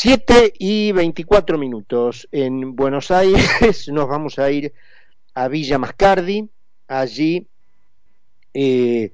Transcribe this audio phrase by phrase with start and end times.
[0.00, 2.28] 7 y 24 minutos.
[2.30, 4.72] En Buenos Aires, nos vamos a ir
[5.34, 6.48] a Villa Mascardi,
[6.86, 7.48] allí
[8.54, 9.12] eh,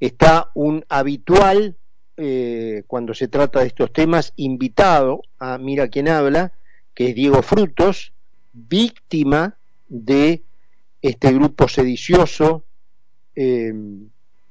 [0.00, 1.76] está un habitual,
[2.16, 6.50] eh, cuando se trata de estos temas, invitado a Mira quién habla,
[6.92, 8.12] que es Diego Frutos,
[8.52, 9.56] víctima
[9.88, 10.42] de
[11.02, 12.64] este grupo sedicioso,
[13.36, 13.72] eh,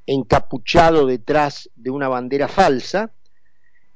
[0.07, 3.11] encapuchado detrás de una bandera falsa,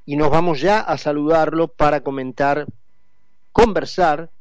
[0.09, 2.65] y nos vamos ya a saludarlo para comentar,
[3.51, 4.31] conversar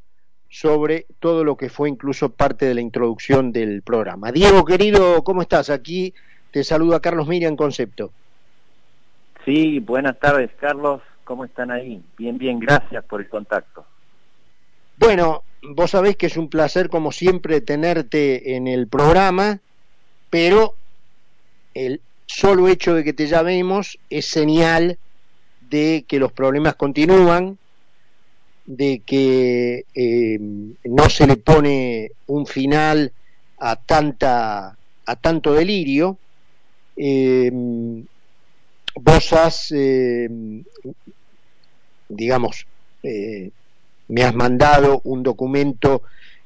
[0.48, 4.32] sobre todo lo que fue incluso parte de la introducción del programa.
[4.32, 5.68] Diego, querido, ¿cómo estás?
[5.68, 6.14] Aquí
[6.52, 8.10] te saluda Carlos Miriam Concepto.
[9.44, 11.02] Sí, buenas tardes, Carlos.
[11.24, 12.02] ¿Cómo están ahí?
[12.16, 13.84] Bien, bien, gracias por el contacto.
[14.96, 19.60] Bueno, vos sabés que es un placer, como siempre, tenerte en el programa,
[20.30, 20.76] pero
[21.74, 24.96] el solo hecho de que te llamemos es señal
[25.68, 27.58] de que los problemas continúan,
[28.66, 30.38] de que eh,
[30.84, 33.12] no se le pone un final
[33.58, 36.18] a tanta a tanto delirio.
[36.96, 37.50] Eh,
[38.94, 40.28] vos has, eh,
[42.08, 42.66] digamos,
[43.02, 46.02] me has mandado un documento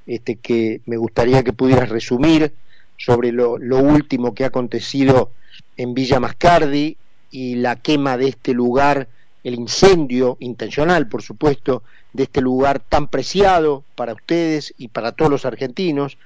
[0.07, 2.53] este, que me gustaría que pudieras resumir
[2.97, 5.31] sobre lo, lo último que ha acontecido
[5.77, 6.97] en Villa Mascardi
[7.33, 9.09] y la quema de este lugar,
[9.43, 15.31] el incendio intencional, por supuesto, de este lugar tan preciado para ustedes y para todos
[15.31, 16.19] los argentinos.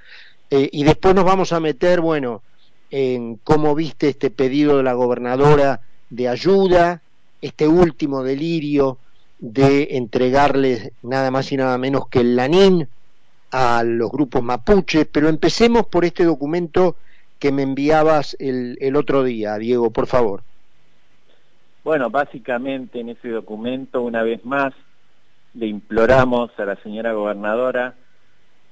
[0.50, 2.42] Eh, y después nos vamos a meter, bueno,
[2.90, 7.00] en cómo viste este pedido de la gobernadora de ayuda,
[7.40, 8.98] este último delirio
[9.38, 12.88] de entregarles nada más y nada menos que el lanín
[13.52, 16.96] a los grupos mapuches, pero empecemos por este documento
[17.38, 20.42] que me enviabas el, el otro día, Diego, por favor.
[21.86, 24.74] Bueno, básicamente en ese documento, una vez más,
[25.54, 27.94] le imploramos a la señora gobernadora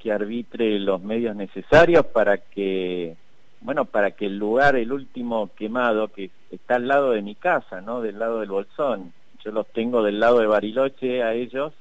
[0.01, 3.15] que arbitre los medios necesarios para que,
[3.61, 7.81] bueno, para que el lugar, el último quemado, que está al lado de mi casa,
[7.81, 8.01] ¿no?
[8.01, 9.13] Del lado del Bolsón.
[9.45, 11.73] Yo los tengo del lado de Bariloche a ellos,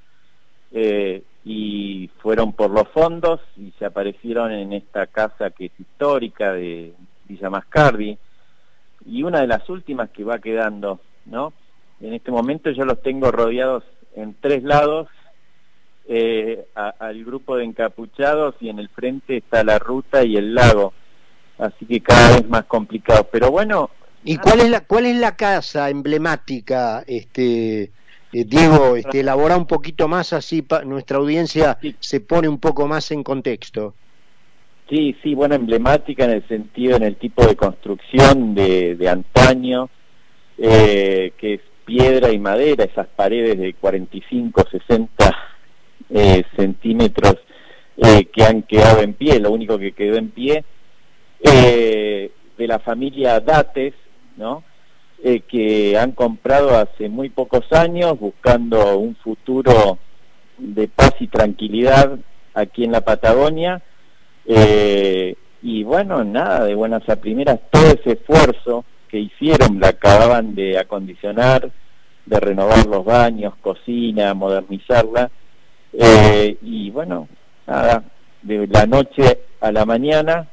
[0.72, 6.54] eh, y fueron por los fondos y se aparecieron en esta casa que es histórica
[6.54, 6.94] de
[7.28, 8.20] Villa Mascardi,
[9.08, 11.54] y una de las últimas que va quedando, ¿no?
[12.02, 13.84] En este momento yo los tengo rodeados
[14.16, 15.08] en tres lados
[16.08, 20.94] eh, al grupo de encapuchados y en el frente está la ruta y el lago.
[21.58, 23.28] Así que cada vez más complicado.
[23.32, 23.90] Pero bueno.
[24.26, 27.92] ¿Y cuál es la cuál es la casa emblemática, este eh,
[28.32, 28.96] Diego?
[28.96, 33.94] Este, elabora un poquito más así nuestra audiencia se pone un poco más en contexto.
[34.90, 39.90] Sí, sí, bueno, emblemática en el sentido, en el tipo de construcción de, de antaño,
[40.58, 45.38] eh, que es piedra y madera, esas paredes de 45, 60
[46.10, 47.36] eh, centímetros
[47.98, 50.64] eh, que han quedado en pie, lo único que quedó en pie,
[51.42, 53.94] eh, de la familia Dates,
[54.38, 54.64] ¿no?
[55.48, 59.98] que han comprado hace muy pocos años buscando un futuro
[60.58, 62.20] de paz y tranquilidad
[62.54, 63.82] aquí en la Patagonia.
[64.46, 70.80] y bueno, nada, de buenas a primeras, todo ese esfuerzo que hicieron, la acababan de
[70.80, 71.70] acondicionar,
[72.26, 75.30] de renovar los baños, cocina, modernizarla.
[75.94, 77.28] Eh, y bueno,
[77.68, 78.06] nada,
[78.42, 80.50] de la noche a la mañana,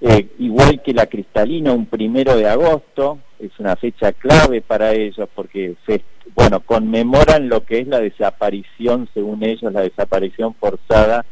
[0.00, 5.28] eh, igual que la cristalina, un primero de agosto, es una fecha clave para ellos
[5.34, 6.04] porque se,
[6.36, 11.26] bueno, conmemoran lo que es la desaparición, según ellos, la desaparición forzada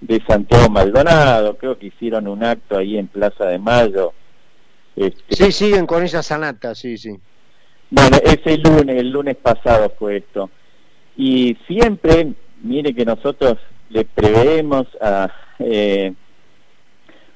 [0.00, 1.56] de Santiago Maldonado.
[1.56, 4.12] Creo que hicieron un acto ahí en Plaza de Mayo
[4.96, 7.18] este, sí, siguen con esa sanata, sí, sí.
[7.90, 10.50] Bueno, ese lunes, el lunes pasado fue esto.
[11.16, 13.58] Y siempre, mire que nosotros
[13.88, 16.12] le preveemos a, eh,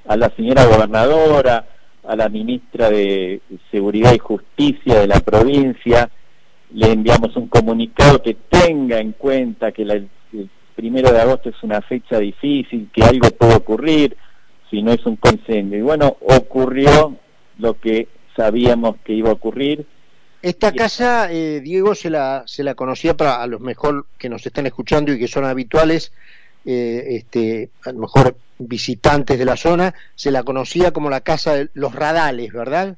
[0.06, 1.66] a la señora gobernadora,
[2.06, 6.10] a la ministra de Seguridad y Justicia de la provincia,
[6.72, 10.08] le enviamos un comunicado que tenga en cuenta que el
[10.74, 14.16] primero de agosto es una fecha difícil, que algo puede ocurrir,
[14.70, 15.76] si no es un consenso.
[15.76, 17.16] Y bueno, ocurrió
[17.58, 19.86] lo que sabíamos que iba a ocurrir.
[20.42, 24.44] Esta casa, eh, Diego, se la, se la conocía para a los mejor que nos
[24.44, 26.12] están escuchando y que son habituales,
[26.66, 31.54] eh, este, a lo mejor visitantes de la zona, se la conocía como la casa
[31.54, 32.96] de los radales, ¿verdad?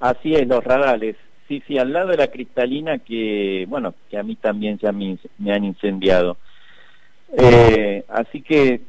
[0.00, 1.16] Así es, los radales.
[1.46, 5.16] Sí, sí, al lado de la cristalina que, bueno, que a mí también ya me,
[5.52, 6.36] han incendiado.
[7.36, 8.80] Eh, así que,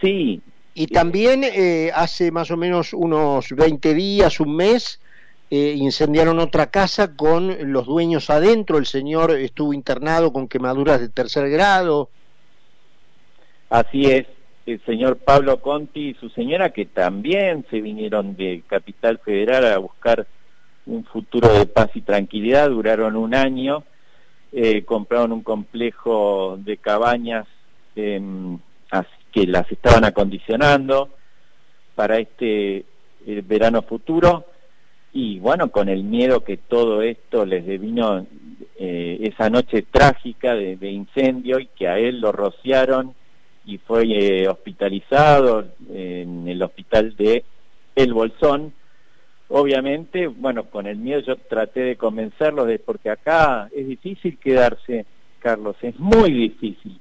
[0.00, 0.42] sí,
[0.78, 5.00] y también eh, hace más o menos unos 20 días, un mes,
[5.50, 11.08] eh, incendiaron otra casa con los dueños adentro, el señor estuvo internado con quemaduras de
[11.08, 12.10] tercer grado.
[13.70, 14.26] Así es,
[14.66, 19.78] el señor Pablo Conti y su señora que también se vinieron de Capital Federal a
[19.78, 20.26] buscar
[20.84, 23.82] un futuro de paz y tranquilidad, duraron un año,
[24.52, 27.46] eh, compraron un complejo de cabañas
[29.36, 31.10] que las estaban acondicionando
[31.94, 32.86] para este
[33.26, 34.46] eh, verano futuro
[35.12, 38.26] y bueno, con el miedo que todo esto les devino
[38.78, 43.14] eh, esa noche trágica de, incendio y que a él lo rociaron
[43.66, 47.44] y fue eh, hospitalizado en el hospital de
[47.94, 48.72] El Bolsón.
[49.48, 55.04] Obviamente, bueno, con el miedo yo traté de convencerlos de porque acá es difícil quedarse,
[55.40, 56.98] Carlos, es muy difícil,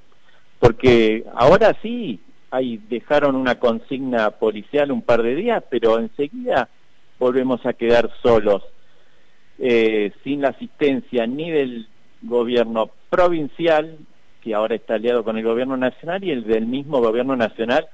[0.60, 2.20] porque ahora sí,
[2.52, 6.70] ahí dejaron una consigna policial un par de días, pero enseguida
[7.20, 8.64] volvemos a quedar solos,
[9.60, 11.88] eh, sin la asistencia ni del
[12.22, 13.98] gobierno provincial,
[14.42, 17.88] que ahora está aliado con el gobierno nacional, y el del mismo gobierno nacional,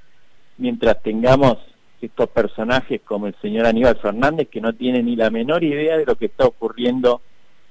[0.57, 1.57] mientras tengamos
[2.01, 6.05] estos personajes como el señor Aníbal Fernández, que no tiene ni la menor idea de
[6.05, 7.21] lo que está ocurriendo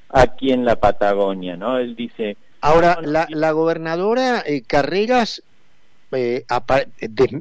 [0.09, 1.79] aquí en la Patagonia, ¿no?
[1.79, 2.37] Él dice...
[2.61, 5.43] Ahora, la, la gobernadora eh, Carreras
[6.13, 6.45] eh,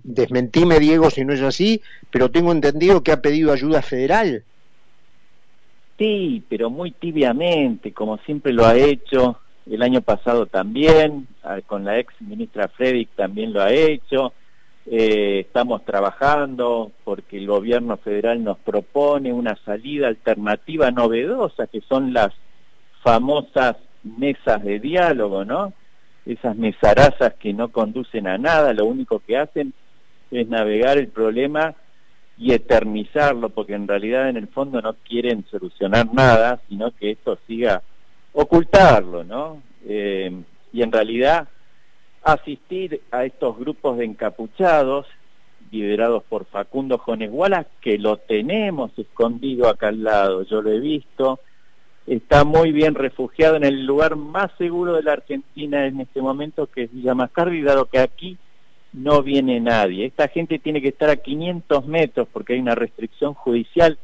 [0.03, 4.43] desmentime Diego si no es así, pero tengo entendido que ha pedido ayuda federal.
[5.97, 9.37] Sí, pero muy tibiamente, como siempre lo ha hecho,
[9.69, 11.27] el año pasado también,
[11.67, 14.33] con la ex ministra Fredrik también lo ha hecho,
[14.91, 22.11] eh, estamos trabajando porque el gobierno federal nos propone una salida alternativa novedosa, que son
[22.11, 22.33] las
[23.03, 25.73] famosas mesas de diálogo, ¿no?
[26.25, 29.73] Esas mesarazas que no conducen a nada, lo único que hacen
[30.31, 31.75] es navegar el problema
[32.37, 37.37] y eternizarlo, porque en realidad en el fondo no quieren solucionar nada, sino que esto
[37.47, 37.81] siga
[38.33, 39.61] ocultarlo, ¿no?
[39.85, 40.31] Eh,
[40.71, 41.47] y en realidad
[42.23, 45.07] asistir a estos grupos de encapuchados
[45.71, 47.31] liderados por Facundo Jones
[47.81, 51.39] que lo tenemos escondido acá al lado, yo lo he visto,
[52.09, 56.65] está muy bien refugiado en el lugar más seguro de la Argentina en este momento,
[56.65, 58.37] que es Villa Mascardi, dado que aquí
[58.93, 60.07] no viene nadie.
[60.07, 63.99] Esta gente tiene que estar a 500 metros porque hay una restricción judicial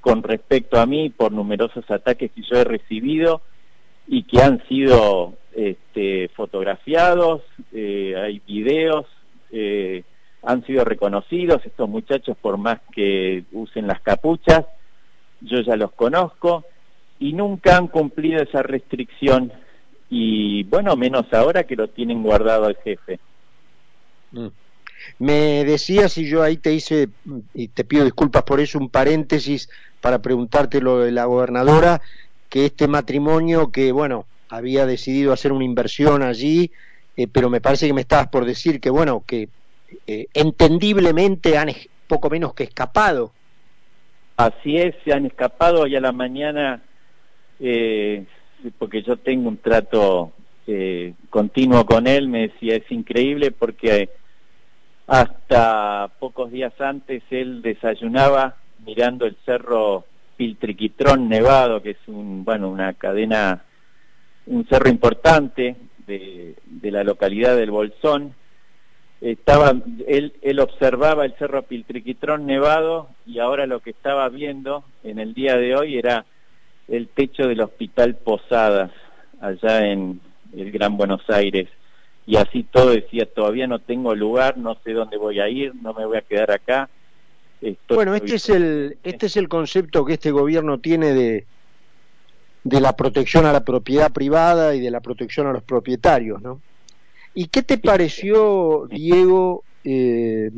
[0.00, 3.42] con respecto a mí por numerosos ataques que yo he recibido
[4.06, 7.42] y que han sido este, fotografiados,
[7.72, 9.06] eh, hay videos,
[9.50, 10.04] eh,
[10.44, 14.64] han sido reconocidos estos muchachos por más que usen las capuchas,
[15.40, 16.64] yo ya los conozco
[17.20, 19.52] y nunca han cumplido esa restricción
[20.08, 23.20] y bueno, menos ahora que lo tienen guardado al jefe.
[24.32, 24.48] Mm.
[25.18, 27.08] Me decías y yo ahí te hice,
[27.54, 29.70] y te pido disculpas por eso, un paréntesis
[30.00, 32.00] para preguntarte lo de la gobernadora,
[32.48, 36.72] que este matrimonio que, bueno, había decidido hacer una inversión allí,
[37.16, 39.48] eh, pero me parece que me estabas por decir que, bueno, que
[40.06, 41.70] eh, entendiblemente han
[42.08, 43.32] poco menos que escapado.
[44.36, 46.82] Así es, se han escapado hoy a la mañana
[47.60, 48.24] eh,
[48.78, 50.32] porque yo tengo un trato
[50.66, 54.10] eh, continuo con él, me decía, es increíble porque
[55.06, 60.04] hasta pocos días antes él desayunaba mirando el cerro
[60.36, 63.64] Piltriquitrón Nevado, que es un, bueno, una cadena,
[64.46, 68.34] un cerro importante de, de la localidad del Bolsón,
[69.20, 69.74] estaba
[70.06, 75.34] él, él observaba el cerro Piltriquitrón nevado y ahora lo que estaba viendo en el
[75.34, 76.24] día de hoy era
[76.90, 78.90] el techo del Hospital Posadas,
[79.40, 80.20] allá en
[80.54, 81.68] el Gran Buenos Aires.
[82.26, 85.94] Y así todo decía, todavía no tengo lugar, no sé dónde voy a ir, no
[85.94, 86.88] me voy a quedar acá.
[87.88, 91.46] bueno, este es, el, este es el concepto que este gobierno tiene de,
[92.64, 96.60] de la protección a la propiedad privada y de la protección a los propietarios, ¿no?
[97.32, 100.50] ¿Y qué te pareció, Diego, eh,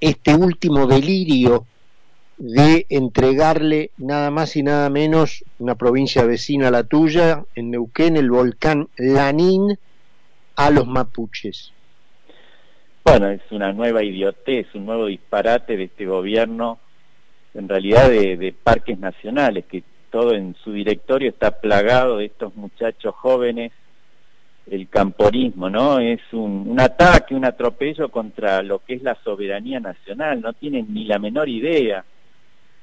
[0.00, 1.66] este último delirio
[2.42, 8.16] de entregarle nada más y nada menos una provincia vecina a la tuya, en Neuquén,
[8.16, 9.78] el volcán Lanín,
[10.56, 11.72] a los mapuches.
[13.04, 16.80] Bueno, es una nueva idiotez, un nuevo disparate de este gobierno,
[17.54, 23.14] en realidad de, parques nacionales, que todo en su directorio está plagado de estos muchachos
[23.14, 23.70] jóvenes,
[24.68, 26.00] el camporismo, ¿no?
[26.00, 31.04] Es un, ataque, un atropello contra lo que es la soberanía nacional, no tienen ni
[31.04, 32.04] la menor idea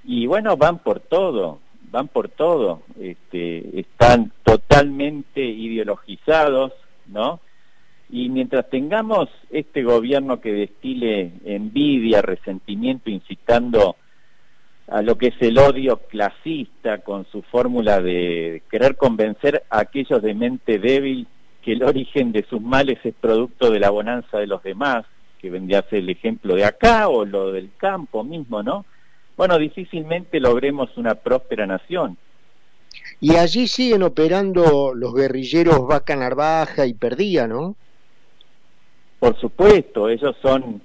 [0.03, 1.59] y bueno, van por todo,
[1.91, 6.73] van por todo, este, están totalmente ideologizados,
[7.07, 7.39] ¿no?
[8.09, 13.95] Y mientras tengamos este gobierno que destile envidia, resentimiento, incitando
[14.87, 20.21] a lo que es el odio clasista con su fórmula de querer convencer a aquellos
[20.23, 21.27] de mente débil
[21.61, 25.05] que el origen de sus males es producto de la bonanza de los demás,
[25.39, 28.85] que vendría a ser el ejemplo de acá o lo del campo mismo, ¿no?
[29.39, 32.17] Bueno, difícilmente logremos una próspera nación.
[33.21, 37.77] Y allí siguen operando los guerrilleros Vaca Narvaja y Perdía, ¿no?
[39.17, 40.81] Por supuesto, ellos son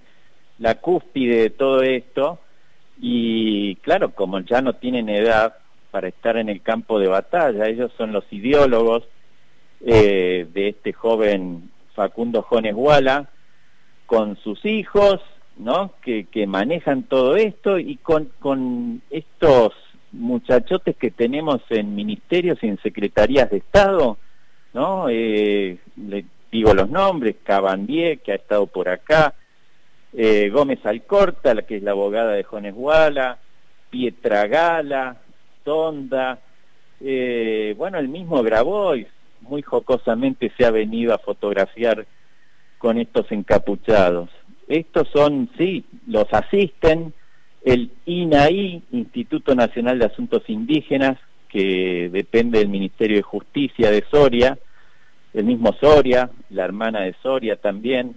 [0.60, 2.38] la cúspide de todo esto
[3.00, 5.56] y claro, como ya no tienen edad
[5.90, 9.02] para estar en el campo de batalla, ellos son los ideólogos
[9.84, 13.28] eh, de este joven Facundo Jones Guala,
[14.06, 15.20] con sus hijos,
[15.56, 15.92] ¿no?
[16.02, 19.72] Que, manejan todo esto y con, estos
[20.12, 24.16] muchachotes que tenemos en ministerios y en secretarías de Estado,
[24.72, 25.06] ¿no?
[25.08, 29.34] Eh, le digo los nombres, Cabandier, que ha estado por acá,
[30.12, 33.38] eh, Gómez Alcorta, la que es la abogada de Jones Guala,
[33.90, 35.16] Pietra Gala,
[37.00, 39.06] eh, bueno, el mismo Grabois,
[39.40, 42.06] muy jocosamente se ha venido a fotografiar
[42.78, 44.30] con estos encapuchados.
[44.68, 47.12] Estos son, sí, los asisten
[47.64, 51.18] el INAI, Instituto Nacional de Asuntos Indígenas,
[51.48, 54.58] que depende del Ministerio de Justicia de Soria,
[55.32, 58.16] el mismo Soria, la hermana de Soria también.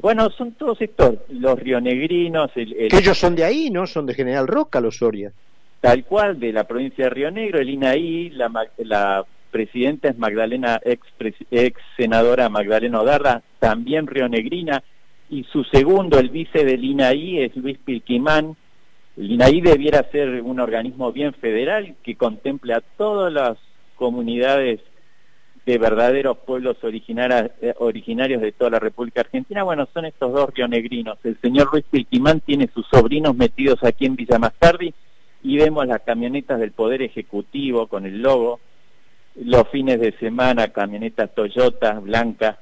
[0.00, 2.50] Bueno, son todos estos, los rionegrinos.
[2.54, 3.86] El, Que ellos son de ahí, ¿no?
[3.86, 5.32] Son de General Roca los Soria.
[5.80, 10.80] Tal cual, de la provincia de Río Negro, el INAI, la, la presidenta es Magdalena,
[10.84, 11.02] ex,
[11.50, 14.82] ex senadora Magdalena Odarra, también rionegrina,
[15.30, 18.56] y su segundo, el vice del INAI, es Luis Pilquimán.
[19.16, 23.58] El INAI debiera ser un organismo bien federal que contemple a todas las
[23.96, 24.80] comunidades
[25.66, 29.64] de verdaderos pueblos eh, originarios de toda la República Argentina.
[29.64, 31.18] Bueno, son estos dos rionegrinos.
[31.24, 34.94] El señor Luis Pilquimán tiene sus sobrinos metidos aquí en Villa Mascardi
[35.42, 38.60] y vemos las camionetas del Poder Ejecutivo con el logo,
[39.36, 42.56] los fines de semana camionetas Toyota blancas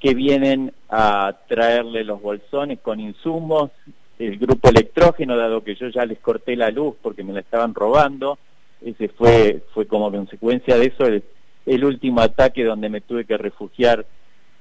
[0.00, 3.70] que vienen a traerle los bolsones con insumos,
[4.18, 7.74] el grupo electrógeno, dado que yo ya les corté la luz porque me la estaban
[7.74, 8.38] robando,
[8.80, 14.06] ese fue, fue como consecuencia de eso el, último ataque donde me tuve que refugiar,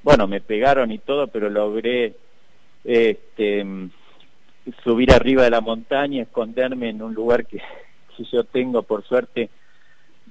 [0.03, 2.13] bueno, me pegaron y todo, pero logré
[2.83, 3.65] este,
[4.83, 7.57] subir arriba de la montaña, esconderme en un lugar que,
[8.17, 9.49] que yo tengo por suerte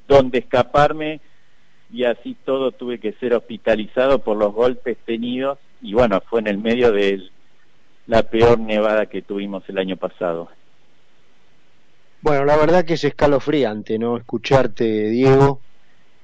[0.06, 1.20] donde escaparme
[1.90, 6.48] y así todo tuve que ser hospitalizado por los golpes tenidos y bueno, fue en
[6.48, 7.28] el medio de
[8.06, 10.48] la peor nevada que tuvimos el año pasado.
[12.20, 14.16] Bueno, la verdad que es escalofriante, ¿no?
[14.16, 15.60] Escucharte, Diego,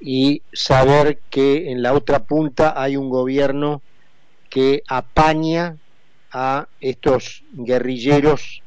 [0.01, 3.81] y saber que en la otra punta hay un gobierno
[4.51, 5.77] que apaña
[6.33, 8.63] a estos guerrilleros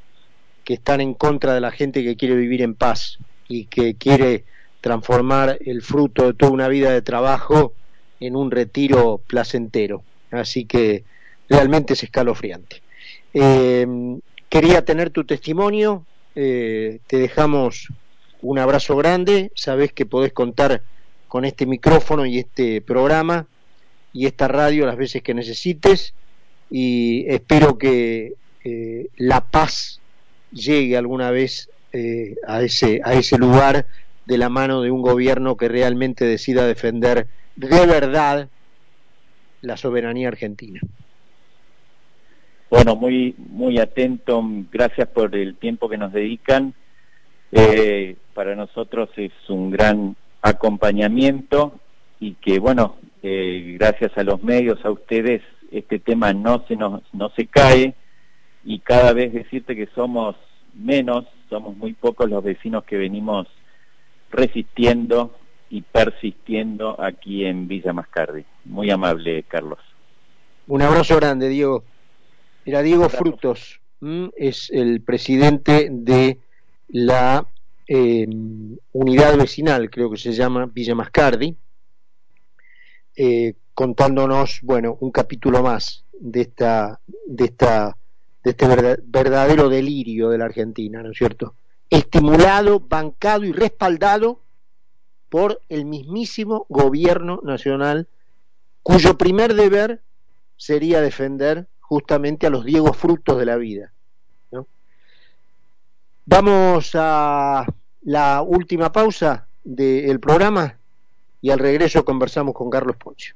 [0.63, 4.45] que están en contra de la gente que quiere vivir en paz y que quiere
[4.81, 7.74] transformar el fruto de toda una vida de trabajo
[8.19, 10.03] en un retiro placentero.
[10.31, 11.03] Así que
[11.50, 12.81] realmente es escalofriante.
[13.34, 13.88] Eh,
[14.50, 16.05] quería tener tu testimonio,
[16.36, 17.89] eh, te dejamos
[18.41, 20.81] un abrazo grande, sabes que podés contar
[21.27, 23.48] con este micrófono y este programa
[24.13, 26.13] y esta radio las veces que necesites
[26.69, 30.00] y espero que eh, la paz
[30.51, 31.69] llegue alguna vez
[32.48, 33.88] a, ese, a ese lugar
[34.27, 38.50] de la mano de un gobierno que realmente decida defender de verdad
[39.62, 40.81] la soberanía argentina.
[42.69, 46.74] Bueno, muy muy atento, gracias por el tiempo que nos dedican.
[47.53, 51.79] Eh, para nosotros es un gran acompañamiento
[52.19, 55.41] y que bueno, eh, gracias a los medios, a ustedes,
[55.72, 57.96] este tema no se nos no se cae
[58.65, 60.36] y cada vez decirte que somos
[60.74, 63.48] menos, somos muy pocos los vecinos que venimos
[64.31, 65.36] resistiendo
[65.69, 68.46] y persistiendo aquí en Villa Mascardi.
[68.65, 69.79] Muy amable, Carlos.
[70.67, 71.84] Un abrazo grande, Diego.
[72.65, 73.79] Era Diego Frutos,
[74.36, 76.39] es el presidente de
[76.89, 77.48] la
[77.88, 81.55] em, unidad vecinal, creo que se llama Villa Mascardi,
[83.15, 87.98] eh, contándonos, bueno, un capítulo más de esta, de esta,
[88.43, 88.67] de este
[89.05, 91.55] verdadero delirio de la Argentina, ¿no es cierto?
[91.89, 94.41] Estimulado, bancado y respaldado
[95.29, 98.08] por el mismísimo gobierno nacional,
[98.84, 100.01] cuyo primer deber
[100.56, 103.91] sería defender justamente a los Diego frutos de la vida.
[106.25, 107.65] Vamos a
[108.01, 110.77] la última pausa del programa
[111.41, 113.34] y al regreso conversamos con Carlos Poncio.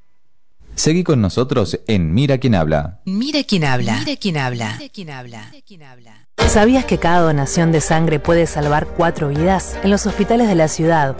[0.75, 2.99] Seguí con nosotros en Mira quién habla.
[3.05, 3.99] Mira quién habla.
[3.99, 4.75] Mira quién habla.
[4.77, 5.47] Mira quién habla.
[5.51, 6.27] Mira quién habla.
[6.47, 9.77] ¿Sabías que cada donación de sangre puede salvar cuatro vidas?
[9.83, 11.15] En los hospitales de la ciudad